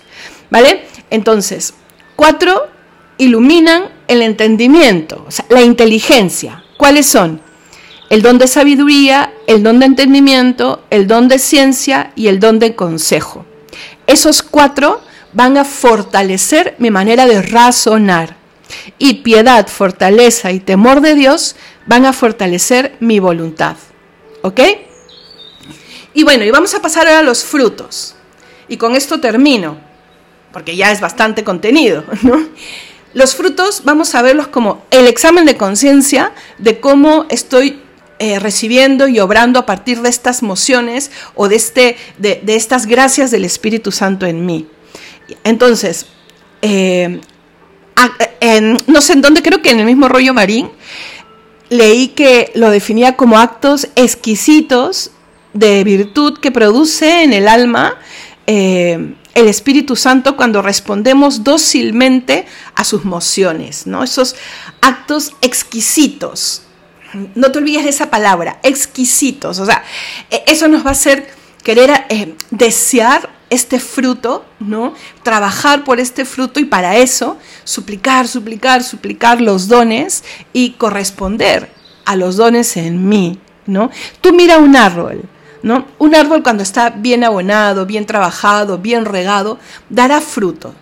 [0.49, 0.85] ¿Vale?
[1.09, 1.73] Entonces,
[2.15, 2.67] Cuatro,
[3.17, 6.63] iluminan el entendimiento, o sea, la inteligencia.
[6.77, 7.41] ¿Cuáles son?
[8.09, 12.59] El don de sabiduría, el don de entendimiento, el don de ciencia y el don
[12.59, 13.45] de consejo.
[14.07, 15.01] Esos cuatro
[15.33, 18.35] van a fortalecer mi manera de razonar.
[18.97, 23.75] Y piedad, fortaleza y temor de Dios van a fortalecer mi voluntad.
[24.41, 24.59] ¿Ok?
[26.13, 28.15] Y bueno, y vamos a pasar ahora a los frutos.
[28.67, 29.77] Y con esto termino.
[30.53, 32.03] Porque ya es bastante contenido.
[33.13, 37.81] Los frutos vamos a verlos como el examen de conciencia de cómo estoy
[38.19, 43.31] eh, recibiendo y obrando a partir de estas mociones o de, este, de, estas gracias
[43.31, 44.67] del Espíritu Santo en mí.
[45.43, 46.05] Entonces,
[46.61, 47.19] eh,
[48.87, 50.69] no sé en dónde, creo que en el mismo rollo marín,
[51.69, 55.11] leí que lo definía como actos exquisitos
[55.53, 57.97] de virtud que produce en el alma
[58.45, 64.03] eh, el Espíritu Santo cuando respondemos dócilmente a sus mociones, ¿no?
[64.03, 64.35] Esos
[64.81, 66.63] actos exquisitos.
[67.35, 69.59] No te olvides de esa palabra, exquisitos.
[69.59, 69.83] O sea,
[70.29, 71.29] e, eso nos va a hacer
[71.63, 74.93] querer eh, desear este fruto, ¿no?
[75.23, 81.69] Trabajar por este fruto y para eso suplicar, suplicar, suplicar los dones y corresponder
[82.05, 83.91] a los dones en mí, ¿no?
[84.21, 85.23] Tú mira un árbol,
[85.63, 90.73] Un árbol cuando está bien abonado, bien trabajado, bien regado, dará fruto.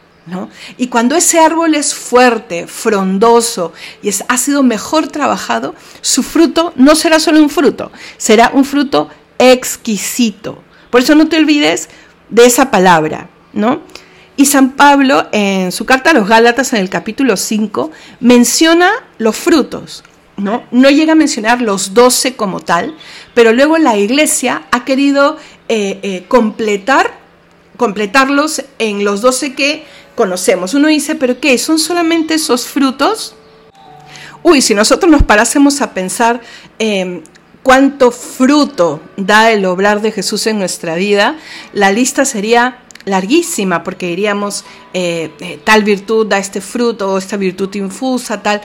[0.77, 6.95] Y cuando ese árbol es fuerte, frondoso y ha sido mejor trabajado, su fruto no
[6.95, 10.61] será solo un fruto, será un fruto exquisito.
[10.89, 11.89] Por eso no te olvides
[12.29, 13.81] de esa palabra, ¿no?
[14.37, 19.35] Y San Pablo en su carta a los Gálatas en el capítulo 5 menciona los
[19.35, 20.03] frutos,
[20.39, 20.63] ¿no?
[20.71, 22.95] No llega a mencionar los doce como tal,
[23.33, 27.19] pero luego la iglesia ha querido eh, eh, completar,
[27.77, 30.73] completarlos en los doce que conocemos.
[30.73, 31.57] Uno dice, ¿pero qué?
[31.57, 33.35] ¿Son solamente esos frutos?
[34.43, 36.41] Uy, si nosotros nos parásemos a pensar
[36.79, 37.21] eh,
[37.63, 41.35] cuánto fruto da el obrar de Jesús en nuestra vida,
[41.73, 44.65] la lista sería larguísima porque diríamos
[45.63, 48.61] tal virtud da este fruto o esta virtud infusa, tal,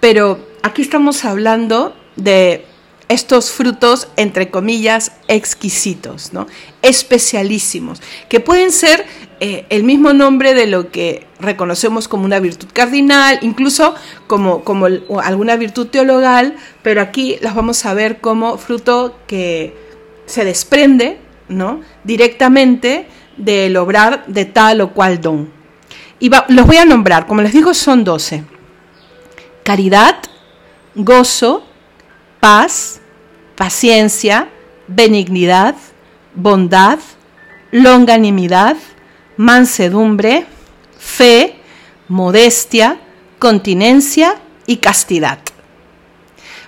[0.00, 2.64] pero aquí estamos hablando de
[3.08, 6.46] estos frutos, entre comillas, exquisitos, ¿no?
[6.80, 8.00] especialísimos,
[8.30, 9.04] que pueden ser
[9.40, 13.94] eh, el mismo nombre de lo que reconocemos como una virtud cardinal, incluso
[14.26, 14.86] como, como
[15.22, 19.76] alguna virtud teologal, pero aquí las vamos a ver como fruto que
[20.24, 21.82] se desprende ¿no?
[22.04, 25.52] directamente del obrar de tal o cual don.
[26.20, 28.44] Y los voy a nombrar, como les digo, son doce.
[29.62, 30.16] Caridad,
[30.94, 31.64] gozo,
[32.40, 33.00] paz,
[33.56, 34.48] paciencia,
[34.86, 35.74] benignidad,
[36.34, 36.98] bondad,
[37.70, 38.76] longanimidad,
[39.36, 40.46] mansedumbre,
[40.98, 41.56] fe,
[42.08, 42.98] modestia,
[43.38, 45.38] continencia y castidad.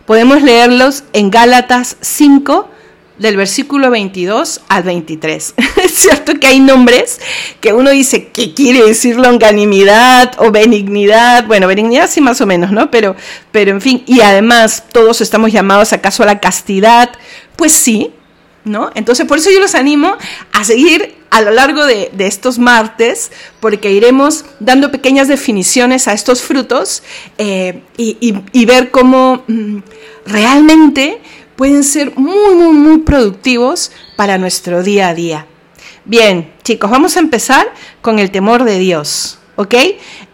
[0.05, 2.71] Podemos leerlos en Gálatas 5,
[3.19, 5.55] del versículo 22 al 23.
[5.85, 7.21] es cierto que hay nombres
[7.61, 11.47] que uno dice, ¿qué quiere decir longanimidad o benignidad?
[11.47, 12.91] Bueno, benignidad sí más o menos, ¿no?
[12.91, 13.17] Pero,
[13.53, 17.11] pero en fin, y además todos estamos llamados acaso a la castidad.
[17.57, 18.13] Pues sí,
[18.65, 18.91] ¿no?
[18.95, 20.17] Entonces por eso yo los animo
[20.53, 26.43] a seguir a lo largo de, estos martes, porque iremos dando pequeñas definiciones a estos
[26.43, 27.03] frutos
[27.39, 29.79] eh, y, ver cómo mm,
[30.27, 31.21] realmente
[31.57, 35.47] pueden ser muy, muy, muy productivos para nuestro día a día.
[36.05, 37.67] Bien, chicos, vamos a empezar
[38.01, 39.75] con el temor de Dios, ¿ok?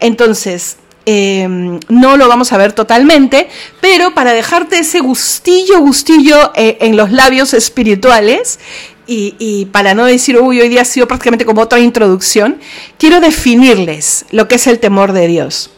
[0.00, 3.48] Entonces, em, no lo vamos a ver totalmente,
[3.80, 8.58] pero para dejarte ese gustillo, gustillo eh, en los labios espirituales,
[9.04, 12.60] y, y, para no decir, uy, hoy día ha sido prácticamente como otra introducción,
[12.98, 15.70] quiero definirles lo que es el temor de Dios.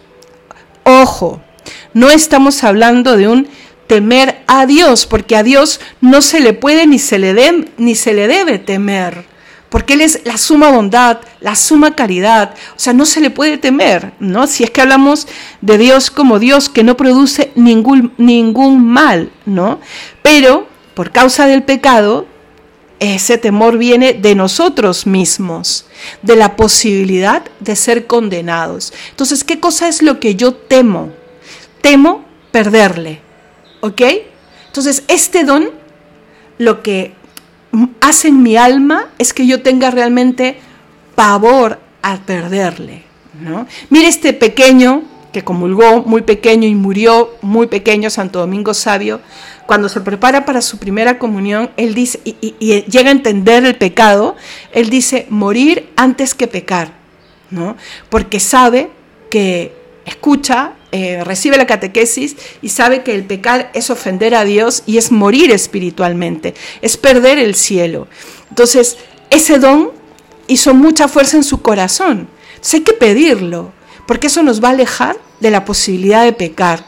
[0.84, 1.40] Ojo,
[1.94, 3.48] no estamos hablando de un
[3.86, 7.94] temer a Dios, porque a Dios no se le puede ni se le, de, ni
[7.94, 9.24] se le debe temer,
[9.68, 13.58] porque Él es la suma bondad, la suma caridad, o sea, no se le puede
[13.58, 14.46] temer, ¿no?
[14.46, 15.26] Si es que hablamos
[15.60, 19.80] de Dios como Dios que no produce ningún, ningún mal, ¿no?
[20.22, 22.26] Pero por causa del pecado,
[23.00, 25.86] ese temor viene de nosotros mismos,
[26.22, 28.92] de la posibilidad de ser condenados.
[29.10, 31.12] Entonces, ¿qué cosa es lo que yo temo?
[31.80, 33.20] Temo perderle,
[33.80, 34.00] ¿Ok?
[34.74, 35.70] Entonces, este don
[36.58, 37.12] lo que
[38.00, 40.56] hace en mi alma es que yo tenga realmente
[41.14, 43.04] pavor a perderle.
[43.40, 43.68] ¿no?
[43.88, 49.20] Mire este pequeño que comulgó muy pequeño y murió muy pequeño, Santo Domingo Sabio,
[49.66, 53.76] cuando se prepara para su primera comunión, él dice, y, y, llega a entender el
[53.76, 54.34] pecado,
[54.72, 56.94] él dice, morir antes que pecar,
[57.50, 57.76] ¿no?
[58.08, 58.90] Porque sabe
[59.30, 59.72] que
[60.04, 64.96] escucha eh, recibe la catequesis y sabe que el pecar es ofender a Dios y
[64.96, 68.06] es morir espiritualmente, es perder el cielo.
[68.48, 68.96] Entonces,
[69.28, 69.90] ese don
[70.46, 72.28] hizo mucha fuerza en su corazón.
[72.50, 73.72] Entonces hay que pedirlo,
[74.06, 76.86] porque eso nos va a alejar de la posibilidad de pecar.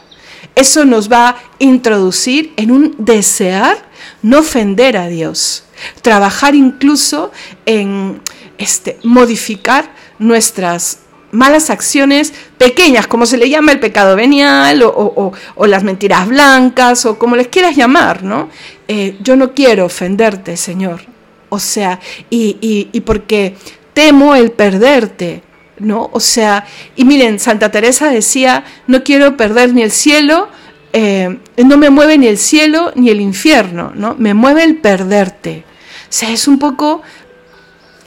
[0.55, 3.89] Eso nos va a introducir en un desear
[4.21, 5.65] no ofender a Dios.
[6.01, 7.33] Trabajar incluso
[7.65, 8.21] en
[8.57, 10.99] este, modificar nuestras
[11.31, 15.31] malas acciones pequeñas, como se le llama el pecado venial o,
[15.65, 18.49] las mentiras blancas o como les quieras llamar, ¿no?
[18.87, 21.01] Eh, yo no quiero ofenderte, Señor.
[21.49, 21.99] O sea,
[22.29, 22.57] y,
[22.91, 23.55] y porque
[23.93, 25.43] temo el perderte,
[25.79, 26.09] ¿no?
[26.11, 26.65] O sea,
[26.95, 30.49] y miren, Santa Teresa decía, no quiero perder ni el cielo,
[30.93, 34.15] eh, no me mueve ni el cielo ni el infierno, ¿no?
[34.17, 35.63] Me mueve el perderte.
[36.03, 37.01] O sea, es un poco,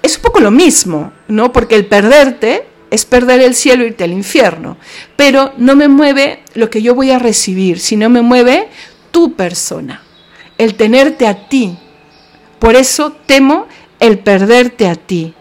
[0.02, 1.52] es un poco lo mismo, ¿no?
[1.52, 4.76] Porque el perderte es perder el cielo y irte al infierno.
[5.16, 8.68] Pero no me mueve lo que yo voy a recibir, sino me mueve
[9.10, 10.02] tu persona,
[10.58, 11.76] el tenerte a ti.
[12.58, 13.66] Por eso temo
[14.00, 15.34] el perderte a ti.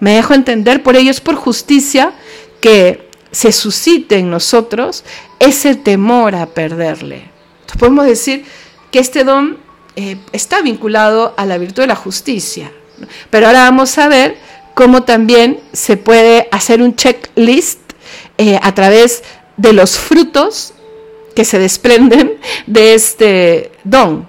[0.00, 2.12] Me dejo entender, por ello es por justicia
[2.60, 5.04] que se suscite en nosotros
[5.38, 7.30] ese temor a perderle.
[7.60, 8.44] Entonces podemos decir
[8.90, 9.58] que este don
[9.96, 12.72] eh, está vinculado a la virtud de la justicia.
[13.30, 14.36] Pero ahora vamos a ver
[14.74, 17.80] cómo también se puede hacer un checklist
[18.38, 19.22] eh, a través
[19.56, 20.74] de los frutos
[21.34, 24.26] que se desprenden de este don.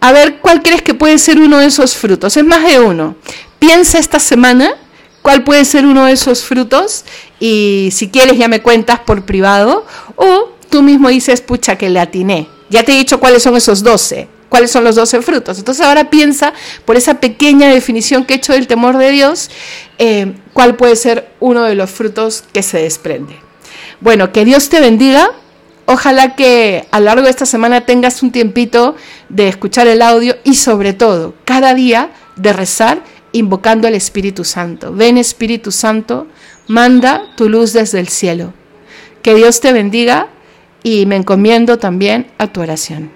[0.00, 2.36] A ver, ¿cuál crees que puede ser uno de esos frutos?
[2.36, 3.16] Es más de uno.
[3.58, 4.74] Piensa esta semana
[5.22, 7.04] cuál puede ser uno de esos frutos
[7.40, 9.84] y si quieres ya me cuentas por privado
[10.14, 12.48] o tú mismo dices, pucha, que le atiné.
[12.68, 15.58] Ya te he dicho cuáles son esos 12, cuáles son los 12 frutos.
[15.58, 16.52] Entonces ahora piensa,
[16.84, 19.50] por esa pequeña definición que he hecho del temor de Dios,
[19.98, 23.36] eh, cuál puede ser uno de los frutos que se desprende.
[24.00, 25.30] Bueno, que Dios te bendiga.
[25.86, 28.96] Ojalá que a lo largo de esta semana tengas un tiempito
[29.28, 34.92] de escuchar el audio y sobre todo cada día de rezar invocando al Espíritu Santo.
[34.92, 36.26] Ven Espíritu Santo,
[36.66, 38.52] manda tu luz desde el cielo.
[39.22, 40.28] Que Dios te bendiga
[40.82, 43.15] y me encomiendo también a tu oración.